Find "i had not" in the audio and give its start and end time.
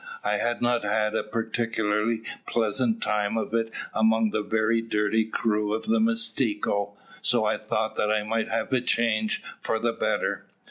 0.23-0.81